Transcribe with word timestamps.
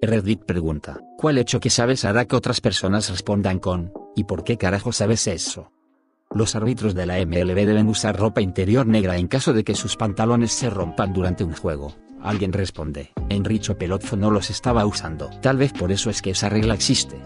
Reddit 0.00 0.44
pregunta, 0.44 1.00
¿cuál 1.16 1.38
hecho 1.38 1.58
que 1.58 1.70
sabes 1.70 2.04
hará 2.04 2.24
que 2.24 2.36
otras 2.36 2.60
personas 2.60 3.10
respondan 3.10 3.58
con, 3.58 3.92
¿y 4.14 4.24
por 4.24 4.44
qué 4.44 4.56
carajo 4.56 4.92
sabes 4.92 5.26
eso? 5.26 5.72
Los 6.32 6.54
árbitros 6.54 6.94
de 6.94 7.04
la 7.04 7.16
MLB 7.18 7.66
deben 7.66 7.88
usar 7.88 8.16
ropa 8.16 8.40
interior 8.40 8.86
negra 8.86 9.16
en 9.16 9.26
caso 9.26 9.52
de 9.52 9.64
que 9.64 9.74
sus 9.74 9.96
pantalones 9.96 10.52
se 10.52 10.70
rompan 10.70 11.12
durante 11.12 11.42
un 11.42 11.52
juego. 11.52 11.96
Alguien 12.22 12.52
responde, 12.52 13.10
Enricho 13.28 13.76
Pelotzo 13.76 14.16
no 14.16 14.30
los 14.30 14.50
estaba 14.50 14.86
usando. 14.86 15.30
Tal 15.40 15.56
vez 15.56 15.72
por 15.72 15.90
eso 15.90 16.10
es 16.10 16.22
que 16.22 16.30
esa 16.30 16.48
regla 16.48 16.74
existe. 16.74 17.16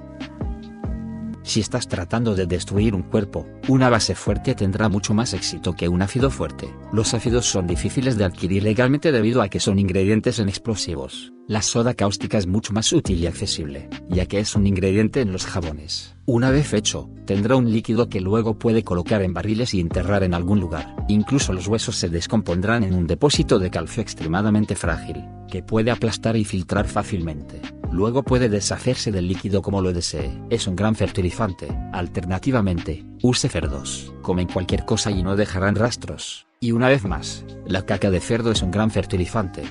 Si 1.44 1.60
estás 1.60 1.88
tratando 1.88 2.34
de 2.34 2.46
destruir 2.46 2.94
un 2.94 3.02
cuerpo, 3.02 3.46
una 3.68 3.90
base 3.90 4.14
fuerte 4.14 4.54
tendrá 4.54 4.88
mucho 4.88 5.12
más 5.12 5.34
éxito 5.34 5.72
que 5.72 5.88
un 5.88 6.00
ácido 6.00 6.30
fuerte. 6.30 6.72
Los 6.92 7.14
ácidos 7.14 7.46
son 7.46 7.66
difíciles 7.66 8.16
de 8.16 8.24
adquirir 8.24 8.62
legalmente 8.62 9.10
debido 9.10 9.42
a 9.42 9.48
que 9.48 9.60
son 9.60 9.78
ingredientes 9.78 10.38
en 10.38 10.48
explosivos. 10.48 11.32
La 11.48 11.60
soda 11.60 11.94
cáustica 11.94 12.38
es 12.38 12.46
mucho 12.46 12.72
más 12.72 12.92
útil 12.92 13.18
y 13.18 13.26
accesible, 13.26 13.88
ya 14.08 14.26
que 14.26 14.38
es 14.38 14.54
un 14.54 14.66
ingrediente 14.66 15.20
en 15.20 15.32
los 15.32 15.44
jabones. 15.44 16.14
Una 16.24 16.50
vez 16.50 16.72
hecho, 16.72 17.10
tendrá 17.26 17.56
un 17.56 17.70
líquido 17.70 18.08
que 18.08 18.20
luego 18.20 18.58
puede 18.58 18.84
colocar 18.84 19.22
en 19.22 19.34
barriles 19.34 19.74
y 19.74 19.80
enterrar 19.80 20.22
en 20.22 20.34
algún 20.34 20.60
lugar. 20.60 20.94
Incluso 21.08 21.52
los 21.52 21.66
huesos 21.66 21.96
se 21.96 22.08
descompondrán 22.08 22.84
en 22.84 22.94
un 22.94 23.08
depósito 23.08 23.58
de 23.58 23.70
calcio 23.70 24.02
extremadamente 24.02 24.76
frágil, 24.76 25.24
que 25.50 25.64
puede 25.64 25.90
aplastar 25.90 26.36
y 26.36 26.44
filtrar 26.44 26.86
fácilmente. 26.86 27.60
Luego 27.92 28.22
puede 28.22 28.48
deshacerse 28.48 29.12
del 29.12 29.28
líquido 29.28 29.60
como 29.60 29.82
lo 29.82 29.92
desee. 29.92 30.32
Es 30.48 30.66
un 30.66 30.74
gran 30.74 30.94
fertilizante. 30.94 31.68
Alternativamente, 31.92 33.04
use 33.22 33.50
cerdos. 33.50 34.14
Comen 34.22 34.48
cualquier 34.48 34.86
cosa 34.86 35.10
y 35.10 35.22
no 35.22 35.36
dejarán 35.36 35.74
rastros. 35.74 36.46
Y 36.58 36.72
una 36.72 36.88
vez 36.88 37.04
más, 37.04 37.44
la 37.66 37.84
caca 37.84 38.10
de 38.10 38.20
cerdo 38.20 38.50
es 38.50 38.62
un 38.62 38.70
gran 38.70 38.90
fertilizante. 38.90 39.64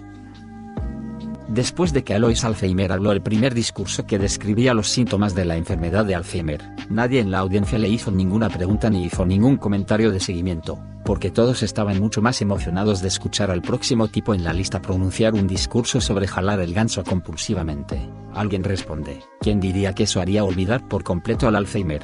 Después 1.51 1.91
de 1.91 2.05
que 2.05 2.13
Alois 2.13 2.45
Alzheimer 2.45 2.93
habló 2.93 3.11
el 3.11 3.21
primer 3.21 3.53
discurso 3.53 4.05
que 4.07 4.17
describía 4.17 4.73
los 4.73 4.87
síntomas 4.87 5.35
de 5.35 5.43
la 5.43 5.57
enfermedad 5.57 6.05
de 6.05 6.15
Alzheimer, 6.15 6.61
nadie 6.89 7.19
en 7.19 7.29
la 7.29 7.39
audiencia 7.39 7.77
le 7.77 7.89
hizo 7.89 8.09
ninguna 8.09 8.47
pregunta 8.47 8.89
ni 8.89 9.03
hizo 9.03 9.25
ningún 9.25 9.57
comentario 9.57 10.11
de 10.11 10.21
seguimiento, 10.21 10.79
porque 11.03 11.29
todos 11.29 11.61
estaban 11.61 11.99
mucho 11.99 12.21
más 12.21 12.41
emocionados 12.41 13.01
de 13.01 13.09
escuchar 13.09 13.51
al 13.51 13.61
próximo 13.61 14.07
tipo 14.07 14.33
en 14.33 14.45
la 14.45 14.53
lista 14.53 14.81
pronunciar 14.81 15.33
un 15.33 15.45
discurso 15.45 15.99
sobre 15.99 16.25
jalar 16.25 16.61
el 16.61 16.73
ganso 16.73 17.03
compulsivamente. 17.03 17.99
Alguien 18.33 18.63
responde, 18.63 19.19
¿quién 19.41 19.59
diría 19.59 19.93
que 19.93 20.03
eso 20.03 20.21
haría 20.21 20.45
olvidar 20.45 20.87
por 20.87 21.03
completo 21.03 21.49
al 21.49 21.57
Alzheimer? 21.57 22.01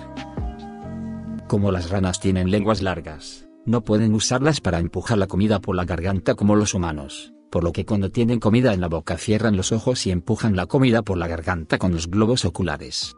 Como 1.47 1.71
las 1.71 1.89
ranas 1.89 2.19
tienen 2.19 2.51
lenguas 2.51 2.81
largas, 2.81 3.47
no 3.65 3.79
pueden 3.79 4.13
usarlas 4.13 4.59
para 4.59 4.79
empujar 4.79 5.17
la 5.17 5.27
comida 5.27 5.61
por 5.61 5.73
la 5.73 5.85
garganta 5.85 6.35
como 6.35 6.57
los 6.57 6.73
humanos 6.73 7.31
por 7.51 7.63
lo 7.63 7.71
que 7.71 7.85
cuando 7.85 8.11
tienen 8.11 8.39
comida 8.39 8.73
en 8.73 8.81
la 8.81 8.87
boca 8.87 9.17
cierran 9.17 9.57
los 9.57 9.71
ojos 9.71 10.05
y 10.05 10.11
empujan 10.11 10.55
la 10.55 10.65
comida 10.65 11.01
por 11.01 11.17
la 11.17 11.27
garganta 11.27 11.77
con 11.77 11.91
los 11.91 12.07
globos 12.07 12.45
oculares. 12.45 13.15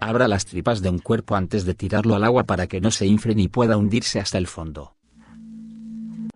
Abra 0.00 0.28
las 0.28 0.44
tripas 0.44 0.82
de 0.82 0.90
un 0.90 0.98
cuerpo 0.98 1.36
antes 1.36 1.64
de 1.64 1.74
tirarlo 1.74 2.14
al 2.14 2.24
agua 2.24 2.44
para 2.44 2.66
que 2.66 2.80
no 2.80 2.90
se 2.90 3.06
infle 3.06 3.34
ni 3.34 3.48
pueda 3.48 3.76
hundirse 3.76 4.20
hasta 4.20 4.38
el 4.38 4.46
fondo. 4.46 4.96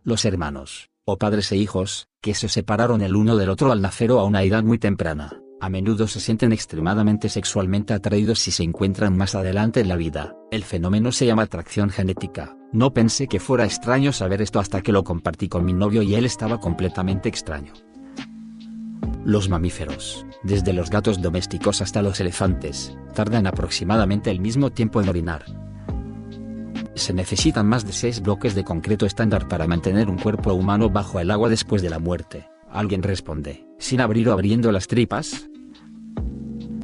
Los 0.03 0.25
hermanos, 0.25 0.91
o 1.05 1.19
padres 1.19 1.53
e 1.53 1.57
hijos, 1.57 2.09
que 2.23 2.35
se 2.35 2.49
separaron 2.49 3.03
el 3.03 3.17
uno 3.17 3.37
del 3.37 3.51
otro 3.51 3.71
al 3.71 3.83
nacer 3.83 4.13
o 4.13 4.21
a 4.21 4.25
una 4.25 4.43
edad 4.43 4.63
muy 4.63 4.79
temprana, 4.79 5.41
a 5.61 5.69
menudo 5.69 6.09
se 6.09 6.21
sienten 6.21 6.53
extremadamente 6.53 7.29
sexualmente 7.29 7.93
atraídos 7.93 8.39
si 8.39 8.51
se 8.51 8.63
encuentran 8.63 9.17
más 9.17 9.35
adelante 9.35 9.81
en 9.81 9.89
la 9.89 9.97
vida. 9.97 10.35
El 10.51 10.65
fenómeno 10.65 11.13
se 11.13 11.27
llama 11.27 11.43
atracción 11.43 11.91
genética. 11.91 12.57
No 12.73 12.95
pensé 12.95 13.27
que 13.27 13.41
fuera 13.41 13.65
extraño 13.65 14.13
saber 14.13 14.41
esto 14.41 14.61
hasta 14.61 14.81
que 14.81 14.93
lo 14.93 15.03
compartí 15.03 15.49
con 15.49 15.65
mi 15.65 15.73
novio 15.73 16.03
y 16.03 16.15
él 16.15 16.25
estaba 16.25 16.61
completamente 16.61 17.29
extraño. 17.29 17.73
Los 19.25 19.49
mamíferos, 19.49 20.25
desde 20.45 20.73
los 20.73 20.89
gatos 20.89 21.21
domésticos 21.21 21.83
hasta 21.83 22.01
los 22.01 22.21
elefantes, 22.21 22.97
tardan 23.13 23.49
aproximadamente 23.49 24.31
el 24.31 24.41
mismo 24.41 24.71
tiempo 24.71 25.03
en 25.03 25.09
orinar. 25.09 25.45
Se 26.95 27.13
necesitan 27.13 27.67
más 27.67 27.85
de 27.85 27.93
6 27.93 28.23
bloques 28.23 28.55
de 28.55 28.63
concreto 28.63 29.05
estándar 29.05 29.49
para 29.49 29.67
mantener 29.67 30.09
un 30.09 30.19
cuerpo 30.19 30.55
humano 30.55 30.91
bajo 30.91 31.19
el 31.19 31.33
agua 31.33 31.49
después 31.49 31.83
de 31.83 31.91
la 31.91 31.99
muerte. 31.99 32.49
Alguien 32.71 33.03
responde, 33.03 33.67
¿sin 33.79 34.01
abrir 34.01 34.29
o 34.29 34.33
abriendo 34.33 34.71
las 34.71 34.87
tripas? 34.87 35.50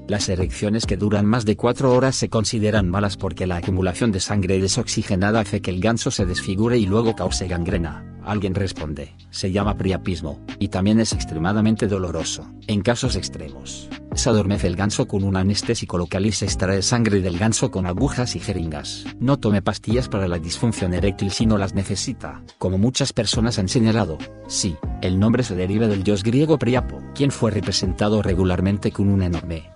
Las 0.09 0.29
erecciones 0.29 0.87
que 0.87 0.97
duran 0.97 1.27
más 1.27 1.45
de 1.45 1.57
4 1.57 1.93
horas 1.93 2.15
se 2.15 2.29
consideran 2.29 2.89
malas 2.89 3.17
porque 3.17 3.49
la 3.49 3.57
acumulación 3.57 4.13
de 4.13 4.21
sangre 4.21 4.61
desoxigenada 4.61 5.41
hace 5.41 5.61
que 5.61 5.73
el 5.73 5.81
ganso 5.81 6.13
se 6.13 6.25
desfigure 6.25 6.79
y 6.79 6.87
luego 6.87 7.17
cause 7.17 7.49
gangrena. 7.49 8.05
Alguien 8.25 8.55
responde, 8.55 9.15
se 9.31 9.53
llama 9.53 9.77
priapismo, 9.77 10.45
y 10.59 10.69
también 10.69 11.01
es 11.01 11.13
extremadamente 11.13 11.87
doloroso. 11.87 12.49
En 12.67 12.83
casos 12.83 13.15
extremos, 13.15 13.89
se 14.15 14.31
adormece 14.31 14.67
el 14.67 14.75
ganso 14.75 15.07
con 15.07 15.23
un 15.23 15.37
anestésico 15.37 15.99
local 15.99 16.27
y 16.27 16.33
se 16.33 16.45
extrae 16.45 16.83
sangre 16.83 17.21
del 17.21 17.39
ganso 17.39 17.71
con 17.71 17.87
agujas 17.87 18.35
y 18.35 18.41
jeringas. 18.41 19.05
No 19.21 19.39
tome 19.39 19.63
pastillas 19.63 20.09
para 20.09 20.27
la 20.27 20.39
disfunción 20.39 20.95
eréctil 20.95 21.31
si 21.31 21.47
no 21.47 21.59
las 21.59 21.75
necesita, 21.75 22.43
como 22.59 22.79
muchas 22.79 23.13
personas 23.13 23.59
han 23.59 23.69
señalado. 23.69 24.19
Sí, 24.49 24.77
el 25.03 25.19
nombre 25.19 25.43
se 25.43 25.55
deriva 25.55 25.87
del 25.87 26.03
dios 26.03 26.23
griego 26.23 26.59
Priapo, 26.59 27.01
quien 27.15 27.31
fue 27.31 27.51
representado 27.51 28.23
regularmente 28.23 28.91
con 28.91 29.09
un 29.09 29.23
enorme 29.23 29.71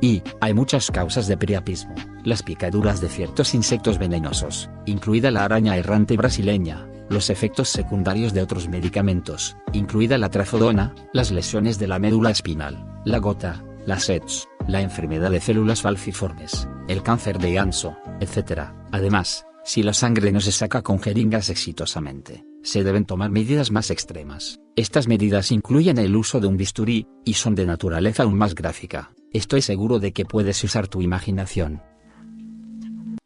y, 0.00 0.22
hay 0.40 0.54
muchas 0.54 0.90
causas 0.90 1.26
de 1.26 1.36
priapismo, 1.36 1.94
las 2.24 2.42
picaduras 2.42 3.00
de 3.00 3.08
ciertos 3.08 3.54
insectos 3.54 3.98
venenosos, 3.98 4.70
incluida 4.86 5.30
la 5.30 5.44
araña 5.44 5.76
errante 5.76 6.16
brasileña, 6.16 6.88
los 7.08 7.30
efectos 7.30 7.68
secundarios 7.68 8.32
de 8.32 8.42
otros 8.42 8.68
medicamentos, 8.68 9.56
incluida 9.72 10.18
la 10.18 10.30
trazodona, 10.30 10.94
las 11.12 11.30
lesiones 11.30 11.78
de 11.78 11.86
la 11.86 11.98
médula 11.98 12.30
espinal, 12.30 13.00
la 13.04 13.18
gota, 13.18 13.62
la 13.86 14.00
SEDS, 14.00 14.48
la 14.68 14.80
enfermedad 14.80 15.30
de 15.30 15.40
células 15.40 15.82
falciformes, 15.82 16.68
el 16.88 17.02
cáncer 17.02 17.38
de 17.38 17.52
ganso, 17.52 17.96
etc. 18.20 18.70
Además, 18.90 19.46
si 19.64 19.82
la 19.82 19.92
sangre 19.92 20.32
no 20.32 20.40
se 20.40 20.52
saca 20.52 20.82
con 20.82 21.00
jeringas 21.00 21.50
exitosamente, 21.50 22.44
se 22.62 22.82
deben 22.84 23.04
tomar 23.04 23.30
medidas 23.30 23.70
más 23.70 23.90
extremas. 23.90 24.60
Estas 24.74 25.06
medidas 25.08 25.52
incluyen 25.52 25.98
el 25.98 26.16
uso 26.16 26.40
de 26.40 26.48
un 26.48 26.56
bisturí, 26.56 27.06
y 27.24 27.34
son 27.34 27.54
de 27.54 27.66
naturaleza 27.66 28.24
aún 28.24 28.36
más 28.36 28.54
gráfica. 28.54 29.12
Estoy 29.36 29.60
seguro 29.60 29.98
de 29.98 30.14
que 30.14 30.24
puedes 30.24 30.64
usar 30.64 30.88
tu 30.88 31.02
imaginación. 31.02 31.82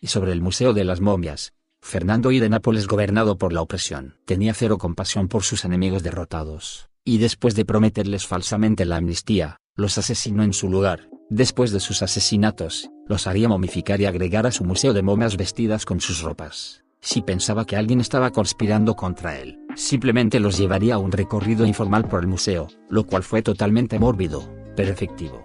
Y 0.01 0.09
sobre 0.09 0.33
el 0.33 0.43
Museo 0.43 0.73
de 0.73 0.83
las 0.83 1.01
Momias, 1.01 1.53
Fernando 1.81 2.33
I 2.33 2.41
de 2.41 2.49
Nápoles 2.49 2.89
gobernado 2.89 3.39
por 3.39 3.53
la 3.53 3.63
opresión, 3.63 4.17
tenía 4.25 4.53
cero 4.53 4.77
compasión 4.77 5.29
por 5.29 5.45
sus 5.45 5.65
enemigos 5.65 6.03
derrotados, 6.03 6.89
y 7.05 7.19
después 7.19 7.55
de 7.55 7.65
prometerles 7.65 8.27
falsamente 8.27 8.87
la 8.87 8.97
amnistía, 8.97 9.59
los 9.77 9.99
asesinó 9.99 10.43
en 10.43 10.53
su 10.53 10.69
lugar. 10.69 11.09
Después 11.29 11.71
de 11.71 11.79
sus 11.79 12.03
asesinatos, 12.03 12.91
los 13.07 13.29
haría 13.29 13.47
momificar 13.47 14.01
y 14.01 14.07
agregar 14.07 14.49
a 14.49 14.51
su 14.51 14.65
museo 14.65 14.93
de 14.93 15.03
momias 15.03 15.37
vestidas 15.37 15.85
con 15.85 16.01
sus 16.01 16.23
ropas. 16.23 16.83
Si 17.01 17.23
pensaba 17.23 17.65
que 17.65 17.77
alguien 17.77 18.01
estaba 18.01 18.31
conspirando 18.31 18.97
contra 18.97 19.39
él, 19.39 19.61
simplemente 19.77 20.41
los 20.41 20.59
llevaría 20.59 20.97
a 20.97 20.99
un 20.99 21.13
recorrido 21.13 21.67
informal 21.67 22.09
por 22.09 22.21
el 22.23 22.27
museo, 22.27 22.67
lo 22.89 23.07
cual 23.07 23.23
fue 23.23 23.43
totalmente 23.43 24.01
mórbido, 24.01 24.53
pero 24.75 24.91
efectivo. 24.91 25.45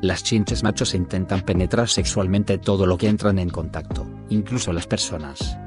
Las 0.00 0.22
chinches 0.22 0.62
machos 0.62 0.94
intentan 0.94 1.40
penetrar 1.40 1.88
sexualmente 1.88 2.58
todo 2.58 2.86
lo 2.86 2.96
que 2.96 3.08
entran 3.08 3.38
en 3.40 3.50
contacto, 3.50 4.06
incluso 4.28 4.72
las 4.72 4.86
personas. 4.86 5.58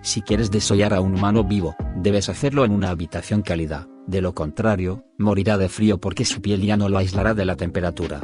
Si 0.00 0.22
quieres 0.22 0.50
desollar 0.52 0.94
a 0.94 1.00
un 1.00 1.14
humano 1.14 1.42
vivo, 1.42 1.74
debes 1.96 2.28
hacerlo 2.28 2.64
en 2.64 2.70
una 2.70 2.90
habitación 2.90 3.42
cálida, 3.42 3.88
de 4.06 4.20
lo 4.20 4.34
contrario, 4.34 5.04
morirá 5.18 5.58
de 5.58 5.68
frío 5.68 5.98
porque 5.98 6.24
su 6.24 6.40
piel 6.40 6.60
ya 6.60 6.76
no 6.76 6.88
lo 6.88 6.98
aislará 6.98 7.34
de 7.34 7.44
la 7.44 7.56
temperatura. 7.56 8.20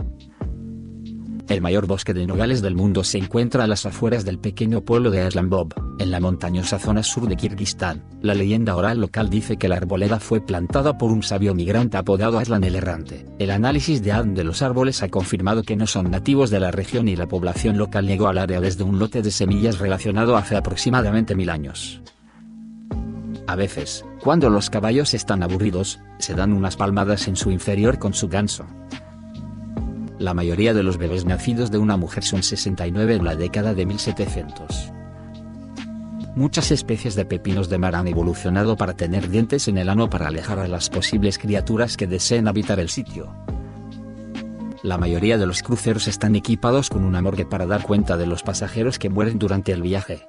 El 1.50 1.62
mayor 1.62 1.88
bosque 1.88 2.14
de 2.14 2.28
nogales 2.28 2.62
del 2.62 2.76
mundo 2.76 3.02
se 3.02 3.18
encuentra 3.18 3.64
a 3.64 3.66
las 3.66 3.84
afueras 3.84 4.24
del 4.24 4.38
pequeño 4.38 4.82
pueblo 4.82 5.10
de 5.10 5.28
Bob, 5.42 5.74
en 5.98 6.12
la 6.12 6.20
montañosa 6.20 6.78
zona 6.78 7.02
sur 7.02 7.26
de 7.26 7.34
Kirguistán. 7.34 8.04
La 8.22 8.34
leyenda 8.36 8.76
oral 8.76 9.00
local 9.00 9.28
dice 9.30 9.56
que 9.56 9.66
la 9.66 9.74
arboleda 9.74 10.20
fue 10.20 10.40
plantada 10.40 10.96
por 10.96 11.10
un 11.10 11.24
sabio 11.24 11.52
migrante 11.52 11.96
apodado 11.96 12.38
Aslan 12.38 12.62
el 12.62 12.76
Errante. 12.76 13.26
El 13.40 13.50
análisis 13.50 14.00
de 14.00 14.12
ADN 14.12 14.34
de 14.36 14.44
los 14.44 14.62
árboles 14.62 15.02
ha 15.02 15.08
confirmado 15.08 15.64
que 15.64 15.74
no 15.74 15.88
son 15.88 16.12
nativos 16.12 16.50
de 16.50 16.60
la 16.60 16.70
región 16.70 17.08
y 17.08 17.16
la 17.16 17.26
población 17.26 17.78
local 17.78 18.06
llegó 18.06 18.28
al 18.28 18.38
área 18.38 18.60
desde 18.60 18.84
un 18.84 19.00
lote 19.00 19.20
de 19.20 19.32
semillas 19.32 19.80
relacionado 19.80 20.36
hace 20.36 20.54
aproximadamente 20.54 21.34
mil 21.34 21.50
años. 21.50 22.00
A 23.48 23.56
veces, 23.56 24.04
cuando 24.22 24.50
los 24.50 24.70
caballos 24.70 25.14
están 25.14 25.42
aburridos, 25.42 25.98
se 26.18 26.34
dan 26.34 26.52
unas 26.52 26.76
palmadas 26.76 27.26
en 27.26 27.34
su 27.34 27.50
inferior 27.50 27.98
con 27.98 28.14
su 28.14 28.28
ganso. 28.28 28.66
La 30.20 30.34
mayoría 30.34 30.74
de 30.74 30.82
los 30.82 30.98
bebés 30.98 31.24
nacidos 31.24 31.70
de 31.70 31.78
una 31.78 31.96
mujer 31.96 32.24
son 32.24 32.42
69 32.42 33.14
en 33.14 33.24
la 33.24 33.36
década 33.36 33.72
de 33.72 33.86
1700. 33.86 34.92
Muchas 36.36 36.70
especies 36.72 37.14
de 37.14 37.24
pepinos 37.24 37.70
de 37.70 37.78
mar 37.78 37.94
han 37.94 38.06
evolucionado 38.06 38.76
para 38.76 38.92
tener 38.92 39.30
dientes 39.30 39.66
en 39.66 39.78
el 39.78 39.88
ano 39.88 40.10
para 40.10 40.28
alejar 40.28 40.58
a 40.58 40.68
las 40.68 40.90
posibles 40.90 41.38
criaturas 41.38 41.96
que 41.96 42.06
deseen 42.06 42.48
habitar 42.48 42.80
el 42.80 42.90
sitio. 42.90 43.34
La 44.82 44.98
mayoría 44.98 45.38
de 45.38 45.46
los 45.46 45.62
cruceros 45.62 46.06
están 46.06 46.36
equipados 46.36 46.90
con 46.90 47.06
una 47.06 47.22
morgue 47.22 47.46
para 47.46 47.64
dar 47.64 47.82
cuenta 47.82 48.18
de 48.18 48.26
los 48.26 48.42
pasajeros 48.42 48.98
que 48.98 49.08
mueren 49.08 49.38
durante 49.38 49.72
el 49.72 49.80
viaje. 49.80 50.28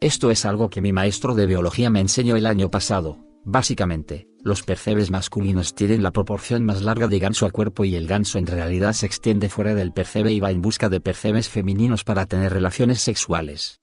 Esto 0.00 0.30
es 0.30 0.46
algo 0.46 0.70
que 0.70 0.80
mi 0.80 0.94
maestro 0.94 1.34
de 1.34 1.44
biología 1.44 1.90
me 1.90 2.00
enseñó 2.00 2.34
el 2.34 2.46
año 2.46 2.70
pasado, 2.70 3.18
Básicamente, 3.44 4.28
los 4.42 4.62
percebes 4.62 5.10
masculinos 5.10 5.74
tienen 5.74 6.02
la 6.02 6.12
proporción 6.12 6.64
más 6.64 6.82
larga 6.82 7.08
de 7.08 7.18
ganso 7.18 7.46
a 7.46 7.50
cuerpo 7.50 7.84
y 7.84 7.96
el 7.96 8.06
ganso 8.06 8.38
en 8.38 8.46
realidad 8.46 8.92
se 8.92 9.06
extiende 9.06 9.48
fuera 9.48 9.74
del 9.74 9.92
percebe 9.92 10.32
y 10.32 10.40
va 10.40 10.50
en 10.50 10.62
busca 10.62 10.88
de 10.88 11.00
percebes 11.00 11.48
femeninos 11.48 12.04
para 12.04 12.26
tener 12.26 12.52
relaciones 12.52 13.00
sexuales. 13.00 13.80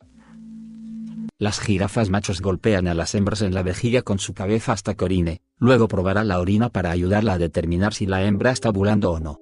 Las 1.37 1.59
jirafas 1.59 2.09
machos 2.09 2.41
golpean 2.41 2.87
a 2.87 2.93
las 2.93 3.13
hembras 3.13 3.41
en 3.41 3.53
la 3.53 3.61
vejiga 3.61 4.01
con 4.03 4.19
su 4.19 4.33
cabeza 4.33 4.71
hasta 4.71 4.93
que 4.93 5.03
orine, 5.03 5.41
luego 5.57 5.89
probará 5.89 6.23
la 6.23 6.39
orina 6.39 6.69
para 6.69 6.91
ayudarla 6.91 7.33
a 7.33 7.37
determinar 7.37 7.93
si 7.93 8.05
la 8.05 8.23
hembra 8.23 8.51
está 8.51 8.69
ovulando 8.69 9.11
o 9.11 9.19
no. 9.19 9.41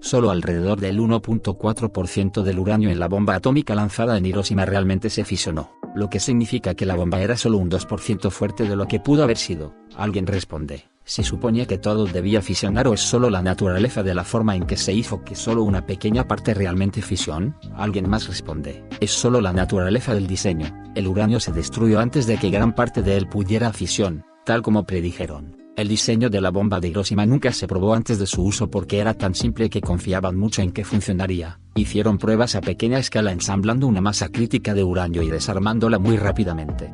Solo 0.00 0.30
alrededor 0.30 0.80
del 0.80 1.00
1.4% 1.00 2.42
del 2.42 2.58
uranio 2.58 2.88
en 2.88 2.98
la 2.98 3.08
bomba 3.08 3.34
atómica 3.34 3.74
lanzada 3.74 4.16
en 4.16 4.24
Hiroshima 4.24 4.64
realmente 4.64 5.10
se 5.10 5.24
fisionó, 5.24 5.72
lo 5.94 6.08
que 6.10 6.20
significa 6.20 6.74
que 6.74 6.86
la 6.86 6.94
bomba 6.94 7.20
era 7.20 7.36
solo 7.36 7.58
un 7.58 7.70
2% 7.70 8.30
fuerte 8.30 8.64
de 8.64 8.76
lo 8.76 8.86
que 8.86 9.00
pudo 9.00 9.22
haber 9.22 9.36
sido. 9.36 9.74
Alguien 9.96 10.26
responde, 10.26 10.84
¿se 11.04 11.22
suponía 11.22 11.66
que 11.66 11.78
todo 11.78 12.06
debía 12.06 12.42
fisionar 12.42 12.88
o 12.88 12.94
es 12.94 13.00
solo 13.00 13.30
la 13.30 13.42
naturaleza 13.42 14.02
de 14.02 14.14
la 14.14 14.24
forma 14.24 14.54
en 14.56 14.66
que 14.66 14.76
se 14.76 14.92
hizo 14.92 15.24
que 15.24 15.34
solo 15.34 15.62
una 15.62 15.86
pequeña 15.86 16.28
parte 16.28 16.54
realmente 16.54 17.02
fisión? 17.02 17.56
Alguien 17.76 18.08
más 18.08 18.28
responde, 18.28 18.84
es 19.00 19.10
solo 19.10 19.40
la 19.40 19.52
naturaleza 19.52 20.14
del 20.14 20.26
diseño, 20.26 20.66
el 20.94 21.06
uranio 21.06 21.40
se 21.40 21.52
destruyó 21.52 22.00
antes 22.00 22.26
de 22.26 22.36
que 22.38 22.50
gran 22.50 22.74
parte 22.74 23.02
de 23.02 23.16
él 23.16 23.28
pudiera 23.28 23.72
fisión, 23.72 24.24
tal 24.44 24.62
como 24.62 24.84
predijeron. 24.84 25.56
El 25.78 25.86
diseño 25.86 26.28
de 26.28 26.40
la 26.40 26.50
bomba 26.50 26.80
de 26.80 26.88
Hiroshima 26.88 27.24
nunca 27.24 27.52
se 27.52 27.68
probó 27.68 27.94
antes 27.94 28.18
de 28.18 28.26
su 28.26 28.42
uso 28.42 28.68
porque 28.68 28.98
era 28.98 29.14
tan 29.14 29.32
simple 29.36 29.70
que 29.70 29.80
confiaban 29.80 30.36
mucho 30.36 30.60
en 30.60 30.72
que 30.72 30.84
funcionaría. 30.84 31.60
Hicieron 31.78 32.18
pruebas 32.18 32.56
a 32.56 32.60
pequeña 32.60 32.98
escala 32.98 33.30
ensamblando 33.30 33.86
una 33.86 34.00
masa 34.00 34.30
crítica 34.30 34.74
de 34.74 34.82
uranio 34.82 35.22
y 35.22 35.30
desarmándola 35.30 36.00
muy 36.00 36.16
rápidamente. 36.16 36.92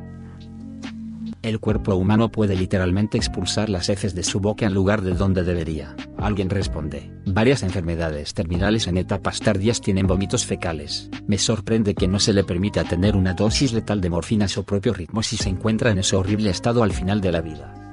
El 1.41 1.59
cuerpo 1.59 1.95
humano 1.95 2.29
puede 2.29 2.55
literalmente 2.55 3.17
expulsar 3.17 3.67
las 3.67 3.89
heces 3.89 4.13
de 4.13 4.21
su 4.21 4.39
boca 4.39 4.67
en 4.67 4.75
lugar 4.75 5.01
de 5.01 5.15
donde 5.15 5.43
debería. 5.43 5.95
Alguien 6.19 6.51
responde. 6.51 7.11
Varias 7.25 7.63
enfermedades 7.63 8.35
terminales 8.35 8.85
en 8.85 8.97
etapas 8.97 9.39
tardías 9.39 9.81
tienen 9.81 10.05
vómitos 10.05 10.45
fecales. 10.45 11.09
Me 11.25 11.39
sorprende 11.39 11.95
que 11.95 12.07
no 12.07 12.19
se 12.19 12.33
le 12.33 12.43
permita 12.43 12.83
tener 12.83 13.15
una 13.15 13.33
dosis 13.33 13.73
letal 13.73 14.01
de 14.01 14.11
morfina 14.11 14.45
a 14.45 14.49
su 14.49 14.65
propio 14.65 14.93
ritmo 14.93 15.23
si 15.23 15.35
se 15.35 15.49
encuentra 15.49 15.89
en 15.89 15.97
ese 15.97 16.15
horrible 16.15 16.51
estado 16.51 16.83
al 16.83 16.93
final 16.93 17.21
de 17.21 17.31
la 17.31 17.41
vida. 17.41 17.84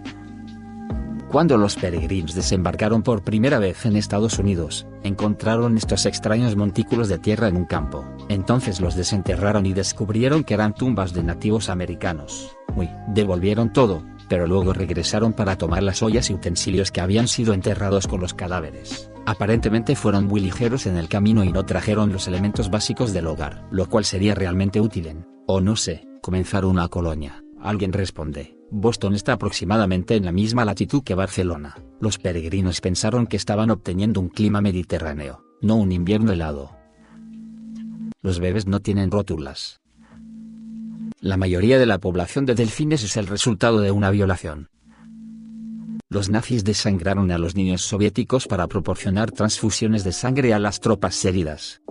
Cuando 1.32 1.56
los 1.56 1.76
peregrinos 1.76 2.34
desembarcaron 2.34 3.02
por 3.02 3.24
primera 3.24 3.58
vez 3.58 3.86
en 3.86 3.96
Estados 3.96 4.38
Unidos, 4.38 4.86
encontraron 5.02 5.78
estos 5.78 6.04
extraños 6.04 6.56
montículos 6.56 7.08
de 7.08 7.18
tierra 7.18 7.48
en 7.48 7.56
un 7.56 7.64
campo. 7.64 8.04
Entonces 8.28 8.82
los 8.82 8.96
desenterraron 8.96 9.64
y 9.64 9.72
descubrieron 9.72 10.44
que 10.44 10.52
eran 10.52 10.74
tumbas 10.74 11.14
de 11.14 11.22
nativos 11.22 11.70
americanos. 11.70 12.54
Uy, 12.76 12.90
devolvieron 13.08 13.72
todo, 13.72 14.02
pero 14.28 14.46
luego 14.46 14.74
regresaron 14.74 15.32
para 15.32 15.56
tomar 15.56 15.82
las 15.82 16.02
ollas 16.02 16.28
y 16.28 16.34
utensilios 16.34 16.92
que 16.92 17.00
habían 17.00 17.28
sido 17.28 17.54
enterrados 17.54 18.06
con 18.06 18.20
los 18.20 18.34
cadáveres. 18.34 19.10
Aparentemente 19.24 19.96
fueron 19.96 20.26
muy 20.26 20.42
ligeros 20.42 20.84
en 20.84 20.98
el 20.98 21.08
camino 21.08 21.44
y 21.44 21.50
no 21.50 21.64
trajeron 21.64 22.12
los 22.12 22.28
elementos 22.28 22.68
básicos 22.68 23.14
del 23.14 23.26
hogar, 23.26 23.66
lo 23.70 23.88
cual 23.88 24.04
sería 24.04 24.34
realmente 24.34 24.82
útil 24.82 25.06
en, 25.06 25.26
o 25.46 25.62
no 25.62 25.76
sé, 25.76 26.06
comenzar 26.20 26.66
una 26.66 26.88
colonia. 26.88 27.42
Alguien 27.58 27.94
responde, 27.94 28.58
Boston 28.74 29.14
está 29.14 29.34
aproximadamente 29.34 30.16
en 30.16 30.24
la 30.24 30.32
misma 30.32 30.64
latitud 30.64 31.02
que 31.02 31.14
Barcelona. 31.14 31.76
Los 32.00 32.16
peregrinos 32.16 32.80
pensaron 32.80 33.26
que 33.26 33.36
estaban 33.36 33.68
obteniendo 33.68 34.18
un 34.18 34.30
clima 34.30 34.62
mediterráneo, 34.62 35.44
no 35.60 35.76
un 35.76 35.92
invierno 35.92 36.32
helado. 36.32 36.74
Los 38.22 38.40
bebés 38.40 38.66
no 38.66 38.80
tienen 38.80 39.10
rótulas. 39.10 39.82
La 41.20 41.36
mayoría 41.36 41.78
de 41.78 41.84
la 41.84 41.98
población 41.98 42.46
de 42.46 42.54
delfines 42.54 43.04
es 43.04 43.18
el 43.18 43.26
resultado 43.26 43.78
de 43.80 43.90
una 43.90 44.10
violación. 44.10 44.70
Los 46.08 46.30
nazis 46.30 46.64
desangraron 46.64 47.30
a 47.30 47.36
los 47.36 47.54
niños 47.54 47.82
soviéticos 47.82 48.46
para 48.46 48.68
proporcionar 48.68 49.32
transfusiones 49.32 50.02
de 50.02 50.12
sangre 50.12 50.54
a 50.54 50.58
las 50.58 50.80
tropas 50.80 51.22
heridas. 51.26 51.82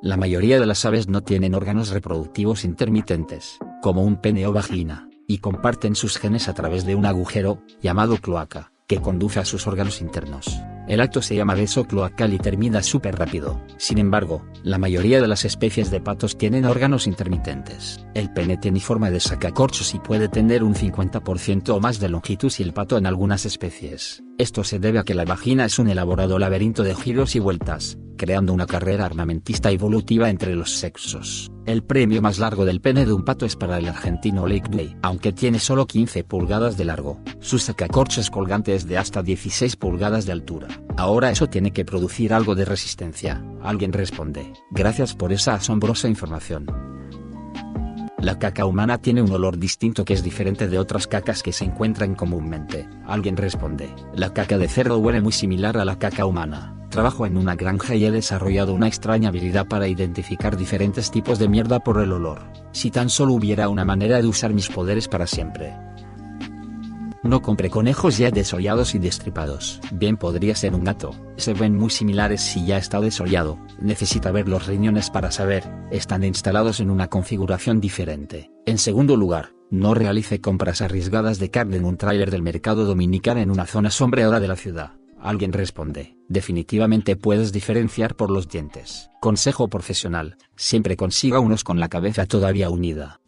La 0.00 0.16
mayoría 0.16 0.58
de 0.58 0.66
las 0.66 0.86
aves 0.86 1.08
no 1.08 1.20
tienen 1.20 1.54
órganos 1.54 1.90
reproductivos 1.90 2.64
intermitentes, 2.64 3.58
como 3.82 4.02
un 4.02 4.16
pene 4.16 4.46
o 4.46 4.52
vagina 4.54 5.10
y 5.26 5.38
comparten 5.38 5.94
sus 5.94 6.18
genes 6.18 6.48
a 6.48 6.54
través 6.54 6.84
de 6.84 6.94
un 6.94 7.06
agujero, 7.06 7.62
llamado 7.80 8.16
cloaca, 8.16 8.72
que 8.86 9.00
conduce 9.00 9.40
a 9.40 9.44
sus 9.44 9.66
órganos 9.66 10.00
internos. 10.00 10.60
El 10.88 11.00
acto 11.00 11.22
se 11.22 11.36
llama 11.36 11.54
beso 11.54 11.84
cloacal 11.84 12.32
y 12.34 12.38
termina 12.38 12.82
súper 12.82 13.16
rápido. 13.16 13.60
Sin 13.76 13.98
embargo, 13.98 14.44
la 14.64 14.78
mayoría 14.78 15.20
de 15.20 15.28
las 15.28 15.44
especies 15.44 15.90
de 15.90 16.00
patos 16.00 16.36
tienen 16.36 16.64
órganos 16.64 17.06
intermitentes. 17.06 18.04
El 18.14 18.32
pene 18.32 18.56
tiene 18.56 18.80
forma 18.80 19.08
de 19.10 19.20
sacacorchos 19.20 19.94
y 19.94 20.00
puede 20.00 20.28
tener 20.28 20.64
un 20.64 20.74
50% 20.74 21.68
o 21.68 21.80
más 21.80 22.00
de 22.00 22.08
longitud 22.08 22.52
y 22.58 22.62
el 22.62 22.72
pato 22.72 22.98
en 22.98 23.06
algunas 23.06 23.46
especies. 23.46 24.24
Esto 24.38 24.64
se 24.64 24.80
debe 24.80 24.98
a 24.98 25.04
que 25.04 25.14
la 25.14 25.24
vagina 25.24 25.64
es 25.64 25.78
un 25.78 25.88
elaborado 25.88 26.38
laberinto 26.38 26.82
de 26.82 26.96
giros 26.96 27.36
y 27.36 27.38
vueltas, 27.38 27.96
creando 28.16 28.52
una 28.52 28.66
carrera 28.66 29.06
armamentista 29.06 29.70
evolutiva 29.70 30.30
entre 30.30 30.56
los 30.56 30.72
sexos. 30.72 31.51
El 31.64 31.84
premio 31.84 32.20
más 32.20 32.40
largo 32.40 32.64
del 32.64 32.80
pene 32.80 33.06
de 33.06 33.12
un 33.12 33.24
pato 33.24 33.46
es 33.46 33.54
para 33.54 33.78
el 33.78 33.88
argentino 33.88 34.48
Lake 34.48 34.68
Day, 34.68 34.96
aunque 35.00 35.32
tiene 35.32 35.60
solo 35.60 35.86
15 35.86 36.24
pulgadas 36.24 36.76
de 36.76 36.84
largo. 36.84 37.20
Su 37.38 37.60
sacacorchos 37.60 38.30
colgante 38.30 38.74
es 38.74 38.88
de 38.88 38.98
hasta 38.98 39.22
16 39.22 39.76
pulgadas 39.76 40.26
de 40.26 40.32
altura. 40.32 40.66
Ahora 40.96 41.30
eso 41.30 41.46
tiene 41.46 41.70
que 41.70 41.84
producir 41.84 42.34
algo 42.34 42.56
de 42.56 42.64
resistencia. 42.64 43.44
Alguien 43.62 43.92
responde. 43.92 44.52
Gracias 44.72 45.14
por 45.14 45.32
esa 45.32 45.54
asombrosa 45.54 46.08
información. 46.08 46.66
La 48.18 48.40
caca 48.40 48.66
humana 48.66 48.98
tiene 48.98 49.22
un 49.22 49.30
olor 49.30 49.56
distinto 49.56 50.04
que 50.04 50.14
es 50.14 50.24
diferente 50.24 50.66
de 50.66 50.80
otras 50.80 51.06
cacas 51.06 51.44
que 51.44 51.52
se 51.52 51.64
encuentran 51.64 52.16
comúnmente. 52.16 52.88
Alguien 53.06 53.36
responde. 53.36 53.94
La 54.14 54.32
caca 54.32 54.58
de 54.58 54.68
cerdo 54.68 54.98
huele 54.98 55.20
muy 55.20 55.32
similar 55.32 55.76
a 55.76 55.84
la 55.84 55.98
caca 55.98 56.26
humana. 56.26 56.81
Trabajo 56.92 57.24
en 57.24 57.38
una 57.38 57.56
granja 57.56 57.94
y 57.94 58.04
he 58.04 58.10
desarrollado 58.10 58.74
una 58.74 58.86
extraña 58.86 59.30
habilidad 59.30 59.66
para 59.66 59.88
identificar 59.88 60.58
diferentes 60.58 61.10
tipos 61.10 61.38
de 61.38 61.48
mierda 61.48 61.80
por 61.80 62.02
el 62.02 62.12
olor. 62.12 62.42
Si 62.72 62.90
tan 62.90 63.08
solo 63.08 63.32
hubiera 63.32 63.70
una 63.70 63.86
manera 63.86 64.20
de 64.20 64.28
usar 64.28 64.52
mis 64.52 64.68
poderes 64.68 65.08
para 65.08 65.26
siempre. 65.26 65.74
No 67.22 67.40
compré 67.40 67.70
conejos 67.70 68.18
ya 68.18 68.30
desollados 68.30 68.94
y 68.94 68.98
destripados. 68.98 69.80
Bien 69.90 70.18
podría 70.18 70.54
ser 70.54 70.74
un 70.74 70.84
gato. 70.84 71.12
Se 71.38 71.54
ven 71.54 71.78
muy 71.78 71.88
similares 71.88 72.42
si 72.42 72.66
ya 72.66 72.76
está 72.76 73.00
desollado. 73.00 73.58
Necesita 73.80 74.30
ver 74.30 74.46
los 74.46 74.66
riñones 74.66 75.08
para 75.08 75.30
saber. 75.30 75.64
Están 75.90 76.24
instalados 76.24 76.78
en 76.80 76.90
una 76.90 77.08
configuración 77.08 77.80
diferente. 77.80 78.50
En 78.66 78.76
segundo 78.76 79.16
lugar, 79.16 79.54
no 79.70 79.94
realice 79.94 80.42
compras 80.42 80.82
arriesgadas 80.82 81.38
de 81.38 81.50
carne 81.50 81.78
en 81.78 81.86
un 81.86 81.96
tráiler 81.96 82.30
del 82.30 82.42
mercado 82.42 82.84
dominical 82.84 83.38
en 83.38 83.50
una 83.50 83.64
zona 83.64 83.90
sombreada 83.90 84.40
de 84.40 84.48
la 84.48 84.56
ciudad. 84.56 84.92
Alguien 85.22 85.52
responde, 85.52 86.16
definitivamente 86.32 87.14
puedes 87.14 87.52
diferenciar 87.52 88.16
por 88.16 88.30
los 88.30 88.48
dientes. 88.48 89.10
Consejo 89.20 89.68
profesional, 89.68 90.36
siempre 90.56 90.96
consiga 90.96 91.38
unos 91.40 91.62
con 91.62 91.78
la 91.78 91.88
cabeza 91.88 92.26
todavía 92.26 92.70
unida. 92.70 93.20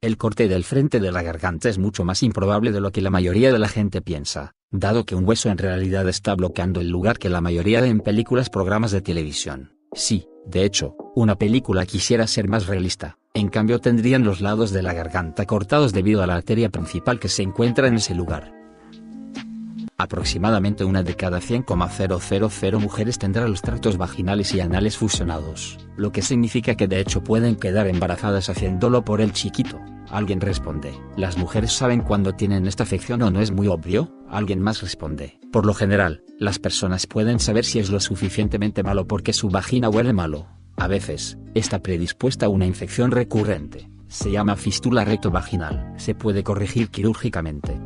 El 0.00 0.16
corte 0.16 0.48
del 0.48 0.64
frente 0.64 1.00
de 1.00 1.12
la 1.12 1.22
garganta 1.22 1.68
es 1.68 1.78
mucho 1.78 2.04
más 2.04 2.22
improbable 2.22 2.72
de 2.72 2.80
lo 2.80 2.90
que 2.90 3.02
la 3.02 3.10
mayoría 3.10 3.52
de 3.52 3.58
la 3.58 3.68
gente 3.68 4.02
piensa, 4.02 4.52
dado 4.70 5.04
que 5.04 5.14
un 5.14 5.26
hueso 5.26 5.48
en 5.48 5.58
realidad 5.58 6.08
está 6.08 6.34
bloqueando 6.34 6.80
el 6.80 6.88
lugar 6.88 7.18
que 7.18 7.28
la 7.28 7.40
mayoría 7.40 7.84
en 7.86 8.00
películas 8.00 8.50
programas 8.50 8.90
de 8.90 9.00
televisión. 9.00 9.76
Sí, 9.94 10.26
de 10.44 10.64
hecho, 10.64 10.96
una 11.14 11.36
película 11.36 11.86
quisiera 11.86 12.26
ser 12.26 12.48
más 12.48 12.66
realista, 12.66 13.16
en 13.32 13.48
cambio 13.48 13.78
tendrían 13.78 14.24
los 14.24 14.40
lados 14.40 14.72
de 14.72 14.82
la 14.82 14.92
garganta 14.92 15.46
cortados 15.46 15.92
debido 15.92 16.22
a 16.22 16.26
la 16.26 16.34
arteria 16.34 16.68
principal 16.68 17.20
que 17.20 17.28
se 17.28 17.42
encuentra 17.42 17.86
en 17.86 17.94
ese 17.94 18.14
lugar. 18.14 18.61
Aproximadamente 20.02 20.84
una 20.84 21.04
de 21.04 21.14
cada 21.14 21.40
100,000 21.40 22.76
mujeres 22.80 23.18
tendrá 23.20 23.46
los 23.46 23.62
tractos 23.62 23.96
vaginales 23.96 24.52
y 24.52 24.58
anales 24.58 24.96
fusionados, 24.96 25.78
lo 25.96 26.10
que 26.10 26.22
significa 26.22 26.74
que 26.74 26.88
de 26.88 26.98
hecho 26.98 27.22
pueden 27.22 27.54
quedar 27.54 27.86
embarazadas 27.86 28.48
haciéndolo 28.48 29.04
por 29.04 29.20
el 29.20 29.32
chiquito. 29.32 29.80
Alguien 30.10 30.40
responde, 30.40 30.92
¿las 31.16 31.38
mujeres 31.38 31.72
saben 31.72 32.00
cuándo 32.00 32.32
tienen 32.32 32.66
esta 32.66 32.82
afección 32.82 33.22
o 33.22 33.30
no 33.30 33.40
es 33.40 33.52
muy 33.52 33.68
obvio? 33.68 34.12
Alguien 34.28 34.60
más 34.60 34.82
responde, 34.82 35.38
por 35.52 35.66
lo 35.66 35.72
general, 35.72 36.24
las 36.36 36.58
personas 36.58 37.06
pueden 37.06 37.38
saber 37.38 37.64
si 37.64 37.78
es 37.78 37.88
lo 37.88 38.00
suficientemente 38.00 38.82
malo 38.82 39.06
porque 39.06 39.32
su 39.32 39.50
vagina 39.50 39.88
huele 39.88 40.12
malo. 40.12 40.48
A 40.78 40.88
veces, 40.88 41.38
está 41.54 41.78
predispuesta 41.78 42.46
a 42.46 42.48
una 42.48 42.66
infección 42.66 43.12
recurrente. 43.12 43.88
Se 44.08 44.32
llama 44.32 44.56
fístula 44.56 45.04
rectovaginal. 45.04 45.94
Se 45.96 46.16
puede 46.16 46.42
corregir 46.42 46.90
quirúrgicamente. 46.90 47.80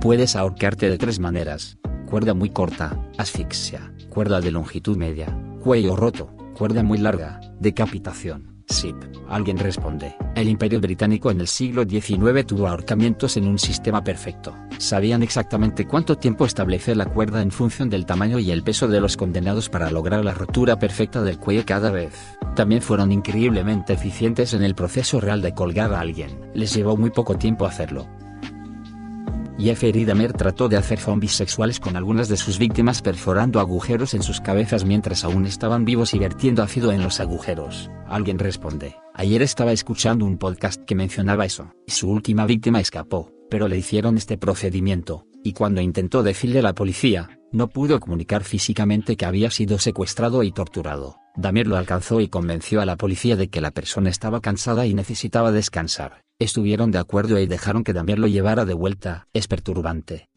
Puedes 0.00 0.34
ahorcarte 0.34 0.88
de 0.88 0.96
tres 0.96 1.20
maneras. 1.20 1.76
Cuerda 2.06 2.32
muy 2.32 2.48
corta, 2.48 2.98
asfixia, 3.18 3.92
cuerda 4.08 4.40
de 4.40 4.50
longitud 4.50 4.96
media, 4.96 5.26
cuello 5.62 5.94
roto, 5.94 6.34
cuerda 6.54 6.82
muy 6.82 6.96
larga, 6.96 7.38
decapitación. 7.60 8.64
SIP. 8.66 8.96
Alguien 9.28 9.58
responde. 9.58 10.16
El 10.34 10.48
imperio 10.48 10.80
británico 10.80 11.30
en 11.30 11.40
el 11.40 11.48
siglo 11.48 11.84
XIX 11.84 12.46
tuvo 12.46 12.66
ahorcamientos 12.66 13.36
en 13.36 13.46
un 13.46 13.58
sistema 13.58 14.02
perfecto. 14.02 14.54
Sabían 14.78 15.22
exactamente 15.22 15.86
cuánto 15.86 16.16
tiempo 16.16 16.46
establecer 16.46 16.96
la 16.96 17.04
cuerda 17.04 17.42
en 17.42 17.50
función 17.50 17.90
del 17.90 18.06
tamaño 18.06 18.38
y 18.38 18.52
el 18.52 18.62
peso 18.62 18.88
de 18.88 19.00
los 19.00 19.18
condenados 19.18 19.68
para 19.68 19.90
lograr 19.90 20.24
la 20.24 20.32
rotura 20.32 20.78
perfecta 20.78 21.20
del 21.20 21.38
cuello 21.38 21.64
cada 21.66 21.90
vez. 21.90 22.14
También 22.56 22.80
fueron 22.80 23.12
increíblemente 23.12 23.92
eficientes 23.92 24.54
en 24.54 24.62
el 24.62 24.74
proceso 24.74 25.20
real 25.20 25.42
de 25.42 25.52
colgar 25.52 25.92
a 25.92 26.00
alguien. 26.00 26.50
Les 26.54 26.72
llevó 26.72 26.96
muy 26.96 27.10
poco 27.10 27.36
tiempo 27.36 27.66
hacerlo. 27.66 28.08
Jeffrey 29.60 30.06
Dahmer 30.06 30.32
trató 30.32 30.70
de 30.70 30.78
hacer 30.78 30.98
zombies 30.98 31.32
sexuales 31.32 31.80
con 31.80 31.94
algunas 31.94 32.28
de 32.28 32.38
sus 32.38 32.58
víctimas 32.58 33.02
perforando 33.02 33.60
agujeros 33.60 34.14
en 34.14 34.22
sus 34.22 34.40
cabezas 34.40 34.86
mientras 34.86 35.22
aún 35.22 35.44
estaban 35.44 35.84
vivos 35.84 36.14
y 36.14 36.18
vertiendo 36.18 36.62
ácido 36.62 36.92
en 36.92 37.02
los 37.02 37.20
agujeros. 37.20 37.90
Alguien 38.08 38.38
responde, 38.38 38.96
ayer 39.12 39.42
estaba 39.42 39.72
escuchando 39.72 40.24
un 40.24 40.38
podcast 40.38 40.82
que 40.84 40.94
mencionaba 40.94 41.44
eso, 41.44 41.74
y 41.86 41.90
su 41.90 42.10
última 42.10 42.46
víctima 42.46 42.80
escapó, 42.80 43.32
pero 43.50 43.68
le 43.68 43.76
hicieron 43.76 44.16
este 44.16 44.38
procedimiento, 44.38 45.26
y 45.44 45.52
cuando 45.52 45.82
intentó 45.82 46.22
decirle 46.22 46.60
a 46.60 46.62
la 46.62 46.74
policía, 46.74 47.38
no 47.52 47.68
pudo 47.68 48.00
comunicar 48.00 48.44
físicamente 48.44 49.16
que 49.16 49.26
había 49.26 49.50
sido 49.50 49.78
secuestrado 49.78 50.42
y 50.42 50.52
torturado. 50.52 51.16
Dahmer 51.36 51.66
lo 51.66 51.76
alcanzó 51.76 52.20
y 52.20 52.28
convenció 52.28 52.80
a 52.80 52.86
la 52.86 52.96
policía 52.96 53.36
de 53.36 53.48
que 53.48 53.60
la 53.60 53.72
persona 53.72 54.08
estaba 54.08 54.40
cansada 54.40 54.86
y 54.86 54.94
necesitaba 54.94 55.52
descansar. 55.52 56.22
Estuvieron 56.40 56.90
de 56.90 56.98
acuerdo 56.98 57.38
y 57.38 57.46
dejaron 57.46 57.84
que 57.84 57.92
Dahmer 57.92 58.18
lo 58.18 58.26
llevara 58.26 58.64
de 58.64 58.72
vuelta. 58.72 59.28
Es 59.34 59.46
perturbante. 59.46 60.30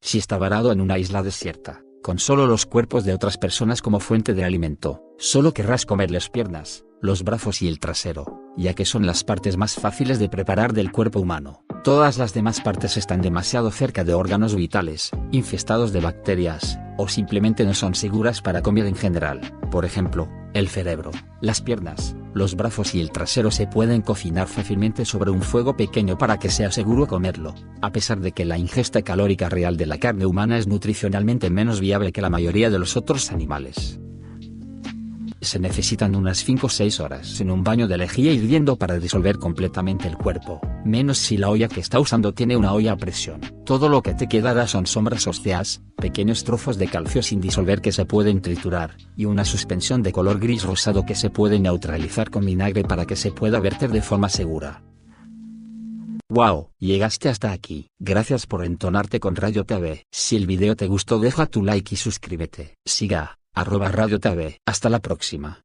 Si 0.00 0.18
está 0.18 0.38
varado 0.38 0.70
en 0.70 0.80
una 0.80 0.96
isla 0.96 1.24
desierta, 1.24 1.82
con 2.04 2.20
solo 2.20 2.46
los 2.46 2.66
cuerpos 2.66 3.04
de 3.04 3.12
otras 3.12 3.36
personas 3.36 3.82
como 3.82 3.98
fuente 3.98 4.32
de 4.32 4.44
alimento, 4.44 5.02
solo 5.18 5.52
querrás 5.52 5.86
comerles 5.86 6.28
piernas, 6.28 6.84
los 7.00 7.24
brazos 7.24 7.62
y 7.62 7.68
el 7.68 7.80
trasero, 7.80 8.40
ya 8.56 8.74
que 8.74 8.84
son 8.84 9.06
las 9.06 9.24
partes 9.24 9.56
más 9.56 9.74
fáciles 9.74 10.20
de 10.20 10.28
preparar 10.28 10.72
del 10.72 10.92
cuerpo 10.92 11.18
humano. 11.18 11.64
Todas 11.82 12.16
las 12.16 12.32
demás 12.32 12.60
partes 12.60 12.96
están 12.96 13.22
demasiado 13.22 13.72
cerca 13.72 14.04
de 14.04 14.14
órganos 14.14 14.54
vitales, 14.54 15.10
infestados 15.32 15.92
de 15.92 16.00
bacterias, 16.00 16.78
o 16.96 17.08
simplemente 17.08 17.64
no 17.64 17.74
son 17.74 17.96
seguras 17.96 18.40
para 18.40 18.62
comer 18.62 18.86
en 18.86 18.94
general. 18.94 19.40
Por 19.72 19.84
ejemplo, 19.84 20.28
el 20.54 20.68
cerebro, 20.68 21.10
las 21.40 21.60
piernas, 21.60 22.14
los 22.34 22.56
brazos 22.56 22.94
y 22.94 23.00
el 23.00 23.10
trasero 23.10 23.50
se 23.50 23.66
pueden 23.66 24.02
cocinar 24.02 24.46
fácilmente 24.46 25.04
sobre 25.04 25.30
un 25.30 25.42
fuego 25.42 25.76
pequeño 25.76 26.18
para 26.18 26.38
que 26.38 26.50
sea 26.50 26.70
seguro 26.70 27.06
comerlo, 27.06 27.54
a 27.80 27.92
pesar 27.92 28.20
de 28.20 28.32
que 28.32 28.44
la 28.44 28.58
ingesta 28.58 29.02
calórica 29.02 29.48
real 29.48 29.76
de 29.76 29.86
la 29.86 29.98
carne 29.98 30.26
humana 30.26 30.58
es 30.58 30.66
nutricionalmente 30.66 31.50
menos 31.50 31.80
viable 31.80 32.12
que 32.12 32.22
la 32.22 32.30
mayoría 32.30 32.70
de 32.70 32.78
los 32.78 32.96
otros 32.96 33.30
animales 33.32 34.00
se 35.40 35.58
necesitan 35.58 36.14
unas 36.14 36.44
5 36.44 36.66
o 36.66 36.70
6 36.70 37.00
horas 37.00 37.40
en 37.40 37.50
un 37.50 37.64
baño 37.64 37.88
de 37.88 37.98
lejía 37.98 38.32
hirviendo 38.32 38.76
para 38.76 38.98
disolver 38.98 39.38
completamente 39.38 40.06
el 40.06 40.16
cuerpo, 40.16 40.60
menos 40.84 41.18
si 41.18 41.36
la 41.36 41.48
olla 41.48 41.68
que 41.68 41.80
está 41.80 41.98
usando 41.98 42.32
tiene 42.32 42.56
una 42.56 42.72
olla 42.72 42.92
a 42.92 42.96
presión. 42.96 43.40
Todo 43.64 43.88
lo 43.88 44.02
que 44.02 44.14
te 44.14 44.28
quedará 44.28 44.66
son 44.66 44.86
sombras 44.86 45.26
óseas, 45.26 45.82
pequeños 45.96 46.44
trozos 46.44 46.78
de 46.78 46.88
calcio 46.88 47.22
sin 47.22 47.40
disolver 47.40 47.80
que 47.80 47.92
se 47.92 48.04
pueden 48.04 48.42
triturar, 48.42 48.96
y 49.16 49.24
una 49.24 49.44
suspensión 49.44 50.02
de 50.02 50.12
color 50.12 50.38
gris 50.38 50.64
rosado 50.64 51.06
que 51.06 51.14
se 51.14 51.30
puede 51.30 51.58
neutralizar 51.58 52.30
con 52.30 52.44
vinagre 52.44 52.84
para 52.84 53.06
que 53.06 53.16
se 53.16 53.32
pueda 53.32 53.60
verter 53.60 53.90
de 53.90 54.02
forma 54.02 54.28
segura. 54.28 54.82
Wow, 56.28 56.70
llegaste 56.78 57.28
hasta 57.28 57.50
aquí. 57.50 57.88
Gracias 57.98 58.46
por 58.46 58.64
entonarte 58.64 59.18
con 59.18 59.34
Radio 59.34 59.64
TV. 59.64 60.04
Si 60.12 60.36
el 60.36 60.46
video 60.46 60.76
te 60.76 60.86
gustó 60.86 61.18
deja 61.18 61.46
tu 61.46 61.64
like 61.64 61.92
y 61.92 61.98
suscríbete. 61.98 62.76
Siga 62.84 63.39
arroba 63.54 63.88
Radio 63.88 64.18
TV. 64.20 64.60
Hasta 64.66 64.88
la 64.88 65.00
próxima. 65.00 65.64